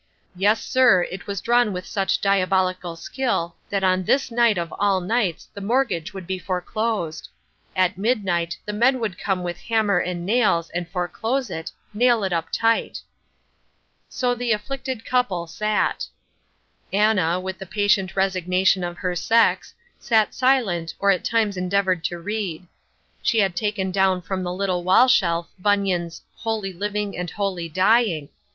Yes, 0.35 0.65
sir, 0.65 1.03
it 1.11 1.27
was 1.27 1.41
drawn 1.41 1.71
with 1.73 1.85
such 1.85 2.21
diabolical 2.21 2.95
skill 2.95 3.55
that 3.69 3.83
on 3.83 4.03
this 4.03 4.31
night 4.31 4.57
of 4.57 4.73
all 4.79 4.99
nights 4.99 5.47
the 5.53 5.61
mortgage 5.61 6.11
would 6.11 6.25
be 6.25 6.39
foreclosed. 6.39 7.29
At 7.75 7.99
midnight 7.99 8.57
the 8.65 8.73
men 8.73 8.99
would 8.99 9.19
come 9.19 9.43
with 9.43 9.59
hammer 9.61 9.99
and 9.99 10.25
nails 10.25 10.71
and 10.71 10.87
foreclose 10.89 11.51
it, 11.51 11.71
nail 11.93 12.23
it 12.23 12.33
up 12.33 12.47
tight. 12.51 12.99
So 14.09 14.33
the 14.33 14.53
afflicted 14.53 15.05
couple 15.05 15.45
sat. 15.45 16.07
Anna, 16.91 17.39
with 17.39 17.59
the 17.59 17.67
patient 17.67 18.15
resignation 18.15 18.83
of 18.83 18.97
her 18.97 19.15
sex, 19.15 19.75
sat 19.99 20.33
silent 20.33 20.95
or 20.97 21.11
at 21.11 21.23
times 21.23 21.57
endeavoured 21.57 22.03
to 22.05 22.17
read. 22.17 22.65
She 23.21 23.37
had 23.37 23.55
taken 23.55 23.91
down 23.91 24.23
from 24.23 24.41
the 24.41 24.51
little 24.51 24.83
wall 24.83 25.07
shelf 25.07 25.49
Bunyan's 25.59 26.23
Holy 26.37 26.73
Living 26.73 27.15
and 27.15 27.29
Holy 27.29 27.69
Dying. 27.69 28.29